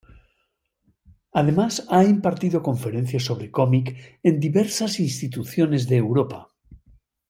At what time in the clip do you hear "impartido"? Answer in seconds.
2.03-2.63